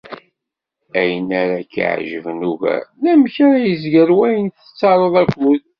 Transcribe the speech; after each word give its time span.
Ayen 0.99 1.29
ara 1.41 1.59
k-iεejben 1.73 2.41
ugar, 2.51 2.83
d 3.01 3.03
amek 3.11 3.35
ara 3.45 3.59
yezger 3.69 4.09
wayen 4.17 4.47
tettaruḍ 4.49 5.15
akud. 5.23 5.61